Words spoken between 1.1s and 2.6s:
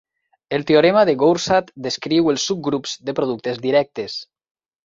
Goursat descriu els